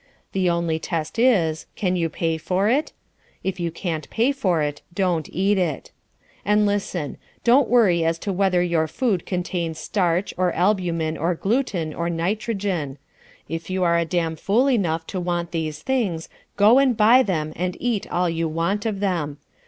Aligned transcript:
The 0.31 0.49
only 0.49 0.79
test 0.79 1.19
is, 1.19 1.67
can 1.75 1.95
you 1.95 2.09
pay 2.09 2.39
for 2.39 2.67
it? 2.67 2.91
If 3.43 3.59
you 3.59 3.69
can't 3.69 4.09
pay 4.09 4.31
for 4.31 4.63
it, 4.63 4.81
don't 4.91 5.29
eat 5.31 5.59
it. 5.59 5.91
And 6.43 6.65
listen 6.65 7.17
don't 7.43 7.69
worry 7.69 8.03
as 8.03 8.17
to 8.25 8.33
whether 8.33 8.63
your 8.63 8.87
food 8.87 9.27
contains 9.27 9.77
starch, 9.77 10.33
or 10.37 10.53
albumen, 10.53 11.17
or 11.19 11.35
gluten, 11.35 11.93
or 11.93 12.09
nitrogen. 12.09 12.97
If 13.47 13.69
you 13.69 13.83
are 13.83 13.99
a 13.99 14.03
damn 14.05 14.37
fool 14.37 14.67
enough 14.71 15.05
to 15.05 15.19
want 15.19 15.51
these 15.51 15.83
things, 15.83 16.29
go 16.57 16.79
and 16.79 16.97
buy 16.97 17.21
them 17.21 17.53
and 17.55 17.77
eat 17.79 18.11
all 18.11 18.27
you 18.27 18.47
want 18.49 18.87
of 18.87 19.01
them. 19.01 19.37